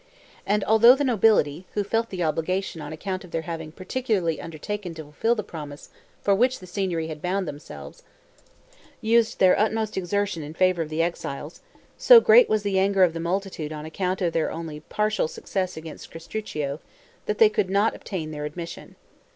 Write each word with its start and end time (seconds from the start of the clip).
And 0.47 0.63
although 0.63 0.95
the 0.95 1.03
nobility, 1.03 1.67
who 1.75 1.83
felt 1.83 2.09
the 2.09 2.23
obligation 2.23 2.81
on 2.81 2.91
account 2.91 3.23
of 3.23 3.29
their 3.29 3.43
having 3.43 3.71
particularly 3.71 4.41
undertaken 4.41 4.95
to 4.95 5.03
fulfill 5.03 5.35
the 5.35 5.43
promise 5.43 5.89
for 6.23 6.33
which 6.33 6.57
the 6.57 6.65
Signory 6.65 7.05
had 7.05 7.21
bound 7.21 7.47
themselves, 7.47 8.01
used 8.99 9.37
their 9.37 9.59
utmost 9.59 9.95
exertion 9.97 10.41
in 10.41 10.55
favor 10.55 10.81
of 10.81 10.89
the 10.89 11.03
exiles, 11.03 11.61
so 11.99 12.19
great 12.19 12.49
was 12.49 12.63
the 12.63 12.79
anger 12.79 13.03
of 13.03 13.13
the 13.13 13.19
multitude 13.19 13.71
on 13.71 13.85
account 13.85 14.23
of 14.23 14.33
their 14.33 14.51
only 14.51 14.79
partial 14.79 15.27
success 15.27 15.77
against 15.77 16.09
Castruccio, 16.09 16.79
that 17.27 17.37
they 17.37 17.47
could 17.47 17.69
not 17.69 17.95
obtain 17.95 18.31
their 18.31 18.45
admission. 18.45 18.95